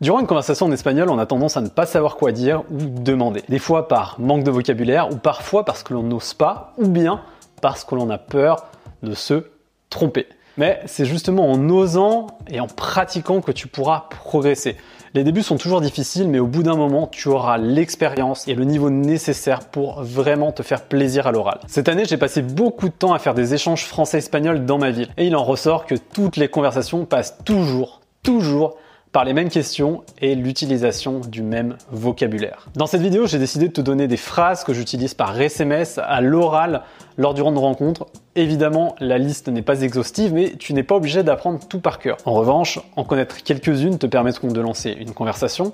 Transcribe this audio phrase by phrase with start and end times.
[0.00, 2.78] Durant une conversation en espagnol, on a tendance à ne pas savoir quoi dire ou
[2.78, 3.44] demander.
[3.48, 7.20] Des fois par manque de vocabulaire ou parfois parce que l'on n'ose pas ou bien
[7.62, 8.66] parce que l'on a peur
[9.04, 9.44] de se
[9.90, 10.26] tromper.
[10.56, 14.76] Mais c'est justement en osant et en pratiquant que tu pourras progresser.
[15.14, 18.64] Les débuts sont toujours difficiles, mais au bout d'un moment, tu auras l'expérience et le
[18.64, 21.60] niveau nécessaire pour vraiment te faire plaisir à l'oral.
[21.68, 25.10] Cette année, j'ai passé beaucoup de temps à faire des échanges français-espagnol dans ma ville.
[25.16, 28.76] Et il en ressort que toutes les conversations passent toujours, toujours
[29.14, 32.66] par les mêmes questions et l'utilisation du même vocabulaire.
[32.74, 36.20] Dans cette vidéo, j'ai décidé de te donner des phrases que j'utilise par SMS à
[36.20, 36.82] l'oral
[37.16, 38.06] lors du de rencontre.
[38.34, 42.16] Évidemment, la liste n'est pas exhaustive, mais tu n'es pas obligé d'apprendre tout par cœur.
[42.24, 45.72] En revanche, en connaître quelques-unes te permettront de lancer une conversation,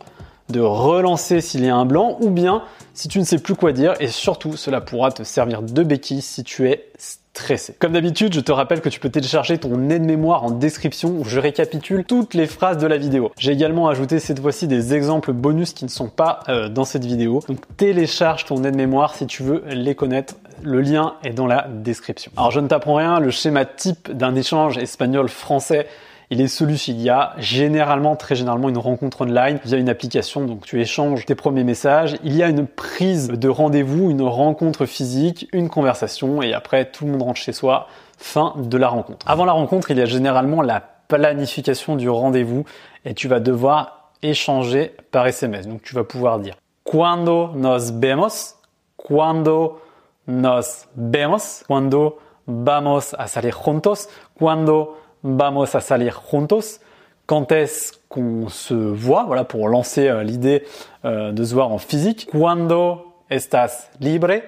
[0.51, 2.63] de relancer s'il y a un blanc, ou bien
[2.93, 6.21] si tu ne sais plus quoi dire, et surtout, cela pourra te servir de béquille
[6.21, 6.93] si tu es
[7.79, 11.39] comme d'habitude, je te rappelle que tu peux télécharger ton aide-mémoire en description où je
[11.39, 13.33] récapitule toutes les phrases de la vidéo.
[13.39, 17.05] J'ai également ajouté cette fois-ci des exemples bonus qui ne sont pas euh, dans cette
[17.05, 17.43] vidéo.
[17.49, 20.35] Donc télécharge ton aide-mémoire si tu veux les connaître.
[20.63, 22.33] Le lien est dans la description.
[22.37, 25.87] Alors je ne t'apprends rien, le schéma type d'un échange espagnol-français
[26.31, 30.45] il est celui s'il y a généralement, très généralement, une rencontre online via une application.
[30.45, 32.17] Donc tu échanges tes premiers messages.
[32.23, 37.05] Il y a une prise de rendez-vous, une rencontre physique, une conversation et après tout
[37.05, 37.89] le monde rentre chez soi.
[38.17, 39.27] Fin de la rencontre.
[39.29, 42.65] Avant la rencontre, il y a généralement la planification du rendez-vous
[43.05, 45.67] et tu vas devoir échanger par SMS.
[45.67, 48.57] Donc tu vas pouvoir dire Cuando nos vemos,
[48.97, 49.81] cuando
[50.29, 56.81] nos vemos, cuando vamos a salir juntos, cuando vamos a salir juntos.
[57.27, 59.25] Quand est-ce qu'on se voit?
[59.25, 60.65] Voilà pour lancer euh, l'idée
[61.05, 62.29] euh, de se voir en physique.
[62.31, 64.43] Cuando estás libre?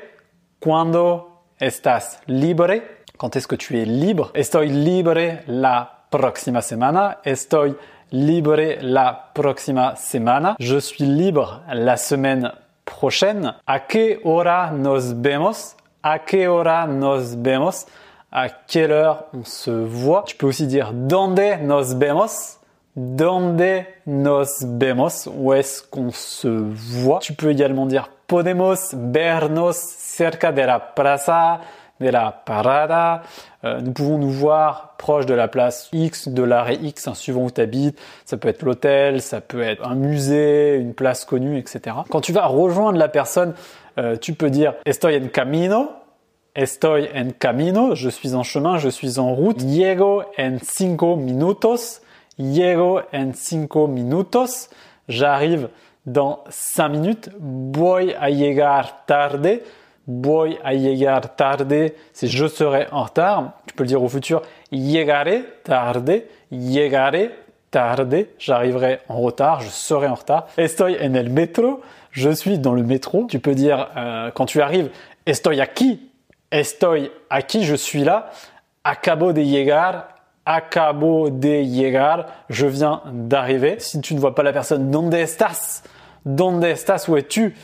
[0.61, 1.28] Cuando
[1.61, 2.83] estás libre?
[3.19, 4.33] Quand est-ce que tu es libre?
[4.34, 7.19] Estoy libre la próxima semana.
[7.25, 7.77] Estoy
[8.11, 10.56] libre la próxima semana.
[10.59, 12.53] Je suis libre la semaine
[12.84, 13.55] prochaine.
[13.67, 15.77] ¿A qué hora nos vemos?
[16.03, 17.87] ¿A qué hora nos vemos?
[18.32, 20.25] À quelle heure on se voit?
[20.26, 22.59] Tu peux aussi dire donde nos vemos?
[22.97, 27.21] Donde nos vemos, où est-ce qu'on se voit?
[27.21, 31.60] Tu peux également dire podemos vernos cerca de la plaza,
[32.00, 33.22] de la parada.
[33.65, 37.44] Euh, nous pouvons nous voir proche de la place X, de l'arrêt X, hein, suivant
[37.44, 37.98] où tu habites.
[38.25, 41.97] Ça peut être l'hôtel, ça peut être un musée, une place connue, etc.
[42.10, 43.54] Quand tu vas rejoindre la personne,
[43.98, 45.91] euh, tu peux dire estoy en camino,
[46.55, 49.63] Estoy en camino, je suis en chemin, je suis en route.
[49.63, 52.03] Llego en cinco minutos.
[52.39, 54.69] Llego en cinco minutos.
[55.09, 55.71] J'arrive
[56.05, 57.31] dans cinq minutes.
[57.41, 59.63] Voy a llegar tarde.
[60.07, 61.95] Voy a llegar tarde.
[62.13, 63.55] C'est je serai en retard.
[63.67, 64.43] Tu peux le dire au futur.
[64.71, 66.25] Llegaré tarde.
[66.51, 67.31] Llegaré
[67.71, 68.27] tarde.
[68.39, 69.63] J'arriverai en retard.
[69.63, 70.49] Je serai en retard.
[70.59, 71.81] Estoy en el metro.
[72.11, 73.27] Je suis dans le métro.
[73.31, 74.91] Tu peux dire euh, quand tu arrives.
[75.25, 76.12] Estoy aquí
[76.53, 78.31] Estoy aquí, je suis là.
[78.85, 80.09] Acabo de llegar.
[80.45, 82.27] Acabo de llegar.
[82.51, 83.77] Je viens d'arriver.
[83.79, 85.83] Si tu ne vois pas la personne, ¿dónde estás?
[86.27, 87.09] ¿Dónde estás?
[87.09, 87.55] Où es-tu?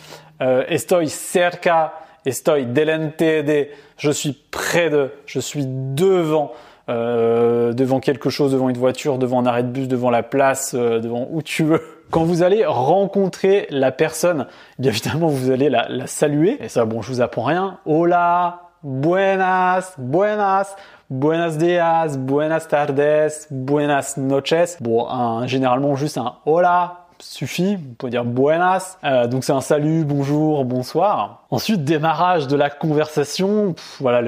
[0.41, 1.93] Euh, estoy cerca.
[2.25, 3.69] Estoy delante de.
[3.99, 5.13] Je suis près de.
[5.27, 6.53] Je suis devant.
[6.89, 10.75] Euh, devant quelque chose, devant une voiture, devant un arrêt de bus, devant la place,
[10.75, 11.83] euh, devant où tu veux.
[12.11, 14.47] Quand vous allez rencontrer la personne,
[14.79, 16.57] bien évidemment vous allez la, la saluer.
[16.65, 17.79] Et ça, bon, je vous apprends rien.
[17.85, 20.77] Hola, buenas, buenas,
[21.09, 24.77] buenos días, buenas tardes, buenas noches.
[24.81, 25.07] Bon,
[25.47, 28.99] généralement juste un hola suffit, on peut dire buenas.
[29.05, 31.45] Euh, donc c'est un salut, bonjour, bonsoir.
[31.51, 34.23] Ensuite, démarrage de la conversation, voilà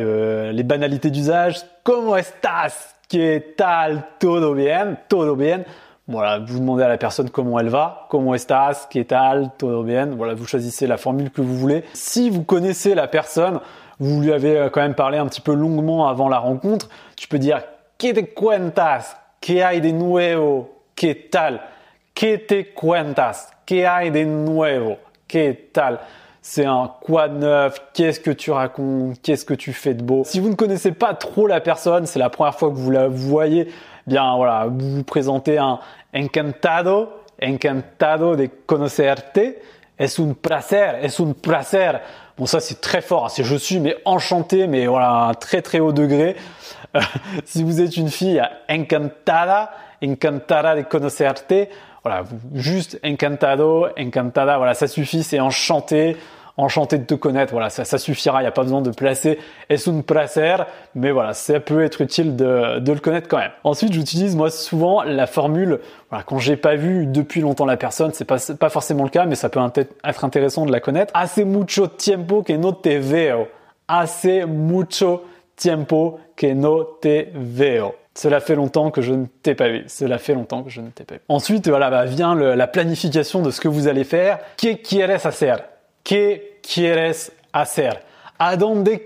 [0.53, 1.61] les banalités d'usage.
[1.85, 2.97] Comment estás?
[3.09, 4.05] ¿Qué tal?
[4.19, 4.97] Todo bien?
[5.09, 5.65] Todo bien?
[6.09, 10.07] Voilà, vous demandez à la personne comment elle va, comment estás, qué tal, todo bien?
[10.07, 11.85] Voilà, vous choisissez la formule que vous voulez.
[11.93, 13.61] Si vous connaissez la personne,
[14.01, 17.29] vous lui avez euh, quand même parlé un petit peu longuement avant la rencontre, tu
[17.29, 17.63] peux dire
[17.99, 19.17] ¿Qué te cuentas?
[19.41, 20.71] ¿Qué hay de nuevo?
[20.97, 21.61] ¿Qué tal?
[22.15, 23.51] ¿Qué te cuentas?
[23.67, 24.97] ¿Qué hay de nuevo?
[25.29, 26.01] ¿Qué tal?
[26.43, 30.23] C'est un quoi de neuf, qu'est-ce que tu racontes, qu'est-ce que tu fais de beau?
[30.25, 33.09] Si vous ne connaissez pas trop la personne, c'est la première fois que vous la
[33.09, 33.71] voyez,
[34.07, 35.79] bien voilà, vous vous présentez un
[36.15, 37.11] encantado,
[37.43, 39.39] encantado de conocerte.
[39.99, 42.01] Es un placer, es un placer.
[42.41, 43.29] Bon, ça c'est très fort, hein.
[43.29, 46.37] c'est je suis mais enchanté, mais voilà, un très très haut degré.
[47.45, 49.71] Si vous êtes une fille, encantada,
[50.03, 51.53] encantada de conocerte.
[52.03, 56.17] Voilà, juste encantado, encantada, voilà, ça suffit, c'est enchanté.
[56.61, 57.53] Enchanté de te connaître.
[57.53, 58.41] Voilà, ça, suffira.
[58.41, 60.57] Il n'y a pas besoin de placer es un placer,
[60.95, 63.53] mais voilà, ça peut être utile de, le connaître quand même.
[63.65, 65.81] Ensuite, j'utilise moi souvent la formule.
[66.11, 69.27] Voilà, quand j'ai pas vu depuis longtemps la personne, c'est pas pas forcément le cas,
[69.27, 69.61] mais ça peut
[70.05, 71.13] être intéressant de la connaître.
[71.15, 73.49] Hace mucho tiempo que no te veo.
[73.89, 75.25] Hace mucho
[75.57, 77.95] tiempo que no te veo.
[78.15, 79.85] Cela fait longtemps que je ne t'ai pas vu.
[79.87, 81.21] Cela fait longtemps que je ne t'ai pas vu.
[81.29, 84.41] Ensuite, voilà, bah, vient la planification de ce que vous allez faire.
[84.57, 85.57] ¿Qué quieres hacer?
[86.03, 88.03] ¿Qué quieres hacer?
[88.39, 88.57] ¿A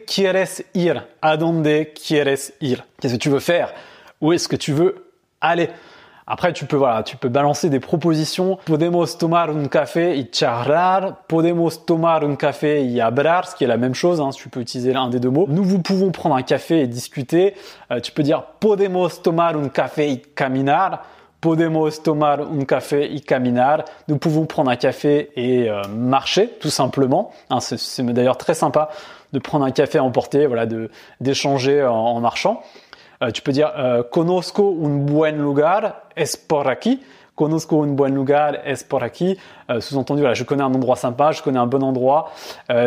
[0.06, 1.02] quieres ir?
[1.20, 2.84] ¿A quieres ir?
[3.00, 3.72] Qu'est-ce que tu veux faire?
[4.20, 5.06] Où est-ce que tu veux
[5.40, 5.70] aller?
[6.26, 8.58] Après, tu peux, voilà, tu peux balancer des propositions.
[8.64, 11.16] Podemos tomar un café y charlar.
[11.26, 14.20] Podemos tomar un café y hablar, ce qui est la même chose.
[14.20, 15.46] Hein, tu peux utiliser l'un des deux mots.
[15.49, 17.55] Nous, vous pouvons prendre un café et discuter.
[17.90, 21.05] Euh, tu peux dire podemos tomar un café y caminar.
[21.44, 23.85] Podemos tomar un café y caminar.
[24.08, 27.32] Nous pouvons prendre un café et euh, marcher, tout simplement.
[27.50, 28.88] Hein, c'est d'ailleurs très sympa
[29.35, 30.64] de prendre un café à emporter, voilà,
[31.20, 32.62] d'échanger en marchant.
[33.23, 37.02] Euh, tu peux dire euh, conozco un buen lugar, es por aquí.
[37.37, 39.37] Conozco un buen lugar, es por aquí.
[39.69, 42.31] Euh, sous-entendu, voilà, je connais un endroit sympa, je connais un bon endroit,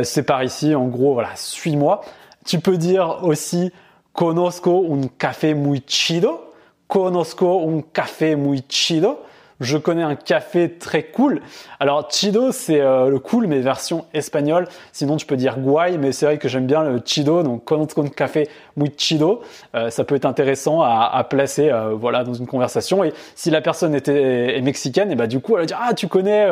[0.01, 0.73] c'est par ici.
[0.73, 2.01] En gros, voilà, suis-moi.
[2.43, 3.71] Tu peux dire aussi
[4.13, 6.47] conozco un café muy chido.
[6.87, 9.19] Conozco un café muy chido
[9.59, 11.41] je connais un café très cool.
[11.79, 14.67] Alors chido c'est euh, le cool mais version espagnole.
[14.91, 18.01] Sinon tu peux dire guay mais c'est vrai que j'aime bien le chido donc conozco
[18.01, 19.41] un café muy chido.
[19.75, 23.61] Euh, ça peut être intéressant à, placer euh, voilà dans une conversation et si la
[23.61, 26.47] personne était est mexicaine et bah du coup elle va dire ah tu connais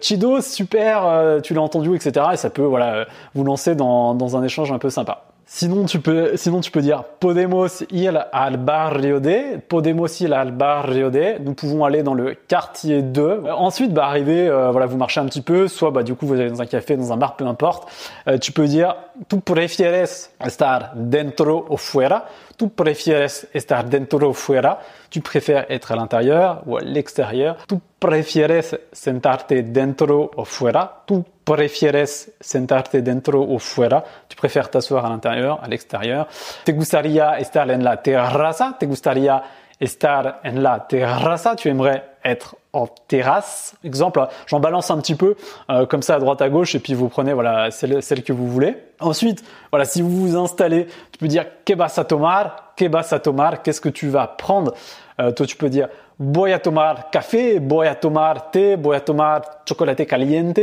[0.00, 4.72] chido super tu l'as entendu etc et ça peut voilà vous lancer dans un échange
[4.72, 5.27] un peu sympa.
[5.50, 9.58] Sinon, tu peux, sinon, tu peux dire Podemos ir al barrio de.
[9.66, 11.38] Podemos ir al barrio de.
[11.42, 13.22] Nous pouvons aller dans le quartier 2.
[13.22, 15.66] Euh, ensuite, bah, arriver, euh, voilà, vous marchez un petit peu.
[15.66, 17.88] Soit, bah, du coup, vous allez dans un café, dans un bar, peu importe.
[18.28, 18.94] Euh, tu peux dire
[19.30, 22.26] Tu prefieres estar dentro o fuera?
[22.58, 24.80] Tu prefieres estar dentro o fuera?
[25.08, 27.56] Tu préfères être à l'intérieur ou à l'extérieur?
[27.66, 31.04] Tu prefieres sentarte dentro o fuera?
[31.06, 31.14] Tu
[31.48, 34.04] prefieres sentarte dentro o fuera.
[34.28, 36.28] Tu préfères t'asseoir à l'intérieur, à l'extérieur.
[36.64, 38.76] Te gustaría estar en la terraza?
[38.78, 39.42] Te gustaría
[39.80, 41.56] estar en la terraza?
[41.56, 43.74] Tu aimerais être en terrasse?
[43.82, 45.36] Exemple, j'en balance un petit peu
[45.70, 48.46] euh, comme ça à droite à gauche et puis vous prenez voilà celle, que vous
[48.46, 48.76] voulez.
[49.00, 53.06] Ensuite, voilà, si vous vous installez, tu peux dire que vas a tomar, que vas
[53.10, 54.74] a tomar, qu'est-ce que tu vas prendre?
[55.18, 59.00] Euh, toi, tu peux dire voy a tomar café, voy a tomar té, voy a
[59.00, 60.60] tomar chocolate caliente.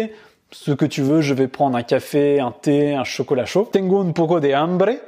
[0.58, 3.68] Ce que tu veux, je vais prendre un café, un thé, un chocolat chaud.
[3.70, 5.00] Tengo un poco de hambre.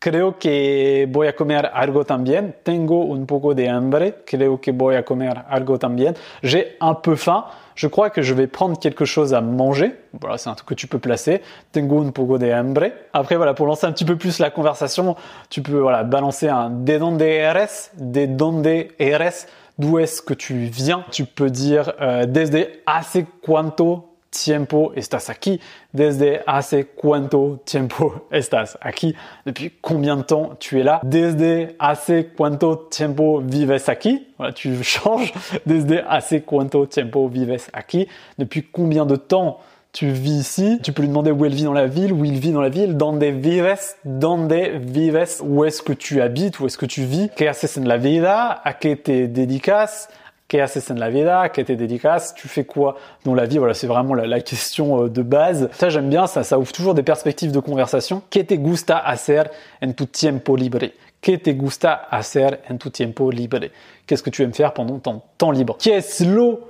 [0.00, 2.52] Creo que voy a comer algo también.
[2.64, 4.14] Tengo un poco de hambre.
[4.26, 6.14] Creo que voy a comer algo también.
[6.42, 7.44] J'ai un peu faim.
[7.76, 9.94] Je crois que je vais prendre quelque chose à manger.
[10.20, 11.40] Voilà, c'est un truc que tu peux placer.
[11.70, 12.90] Tengo un poco de hambre.
[13.12, 15.14] Après, voilà, pour lancer un petit peu plus la conversation,
[15.48, 18.66] tu peux, voilà, balancer un de donde eres, de donde
[18.98, 19.46] eres,
[19.78, 21.04] d'où est-ce que tu viens.
[21.12, 25.60] Tu peux dire euh, desde hace cuánto tiempo estás aquí?
[25.92, 29.14] Desde hace cuánto tiempo estás aquí?
[29.44, 31.00] Depuis combien de temps tu es là?
[31.02, 34.26] Desde hace cuánto tiempo vives aquí?
[34.38, 35.32] Voilà, tu changes.
[35.64, 38.08] Desde hace cuánto tiempo vives aquí?
[38.38, 39.58] Depuis combien de temps
[39.92, 42.38] tu vis ici, tu peux lui demander où elle vit dans la ville, où il
[42.38, 46.76] vit dans la ville, donde vives, donde vives, où est-ce que tu habites, où est-ce
[46.76, 50.08] que tu vis, qué haces en la vida, a qué te dedicas,
[50.48, 51.48] ¿Qué haces en la vida?
[51.48, 52.32] ¿Qué te dedicas?
[52.36, 53.58] Tu fais quoi dans la vie?
[53.58, 55.68] Voilà, c'est vraiment la, question euh, de base.
[55.72, 58.22] Ça, j'aime bien, ça, ça ouvre toujours des perspectives de conversation.
[58.30, 59.50] ¿Qué te gusta hacer
[59.82, 60.92] en tu tiempo libre?
[61.20, 63.70] ¿Qué te gusta hacer en tu tiempo libre?
[64.06, 65.76] Qu'est-ce que tu aimes faire pendant ton temps libre?
[65.80, 66.60] ¿Qué es lo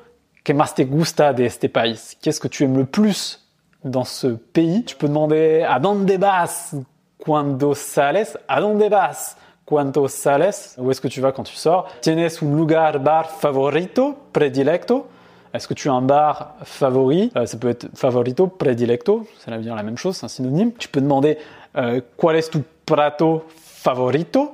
[0.43, 2.17] que más te gusta de este país?
[2.23, 3.47] Qu'est-ce que tu aimes le plus
[3.85, 4.85] dans ce pays?
[4.85, 6.75] Tu peux demander ¿A dónde vas?
[7.19, 8.39] Cuando sales?
[8.49, 9.37] ¿A dónde vas?
[9.67, 10.77] ¿Cuánto sales?
[10.79, 11.89] Où est-ce que tu vas quand tu sors?
[12.01, 15.09] ¿Tienes un lugar bar favorito, predilecto?
[15.53, 17.33] Est-ce que tu as un bar favori?
[17.37, 20.73] Euh, ça peut être favorito, predilecto, ça veut dire la même chose, c'est un synonyme.
[20.79, 21.37] Tu peux demander
[21.77, 24.53] euh, ¿Cuál es tu plato favorito?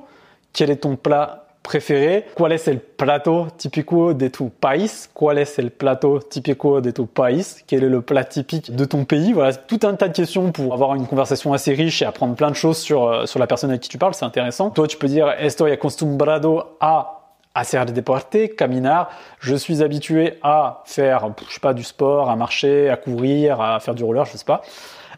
[0.51, 2.27] Quel est ton plat préféré.
[2.35, 5.09] ¿Cuál es el plato típico de tu país?
[5.13, 7.63] ¿Cuál es el plato típico de tu país?
[7.65, 9.33] Quel est le plat typique de ton pays?
[9.33, 12.51] Voilà, tout un tas de questions pour avoir une conversation assez riche et apprendre plein
[12.51, 14.13] de choses sur, euh, sur la personne avec qui tu parles.
[14.13, 14.69] C'est intéressant.
[14.69, 17.21] Toi, tu peux dire Estoy acostumbrado a
[17.55, 19.09] hacer deporte, caminar.
[19.39, 23.79] Je suis habitué à faire, je sais pas, du sport, à marcher, à courir, à
[23.79, 24.61] faire du roller, je sais pas.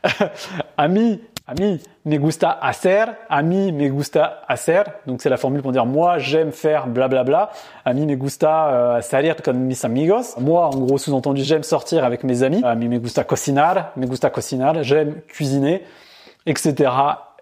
[0.77, 4.85] Ami A mí me gusta hacer, a mí me gusta hacer.
[5.05, 7.51] Donc c'est la formule pour dire moi j'aime faire blablabla.
[7.85, 10.35] A mí me gusta uh, salir con mis amigos.
[10.39, 12.61] Moi en gros sous-entendu j'aime sortir avec mes amis.
[12.63, 14.81] A mí me gusta cocinar, me gusta cocinar.
[14.81, 15.83] J'aime cuisiner,
[16.47, 16.89] etc.,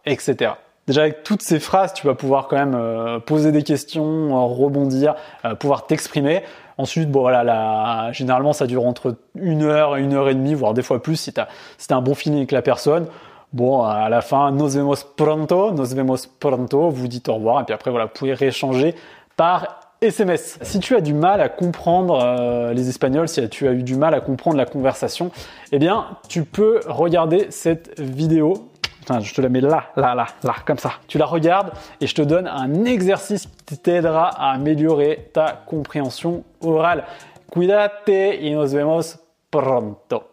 [0.05, 0.55] etc.
[0.85, 4.53] Déjà avec toutes ces phrases, tu vas pouvoir quand même euh, poser des questions, euh,
[4.53, 6.43] rebondir, euh, pouvoir t'exprimer.
[6.77, 10.55] Ensuite, bon voilà, là, généralement ça dure entre une heure et une heure et demie,
[10.55, 13.07] voire des fois plus si tu as, si as un bon feeling avec la personne.
[13.53, 17.65] Bon, à la fin, nos vemos pronto, nos vemos pronto, vous dites au revoir, et
[17.65, 18.95] puis après, voilà, vous pouvez rééchanger
[19.37, 20.57] par SMS.
[20.63, 23.95] Si tu as du mal à comprendre euh, les Espagnols, si tu as eu du
[23.95, 25.29] mal à comprendre la conversation,
[25.71, 28.71] eh bien, tu peux regarder cette vidéo.
[29.03, 30.93] Enfin, je te la mets là, là, là, là, comme ça.
[31.07, 36.43] Tu la regardes et je te donne un exercice qui t'aidera à améliorer ta compréhension
[36.61, 37.03] orale.
[37.51, 39.19] Cuídate y nos vemos
[39.51, 40.23] pronto.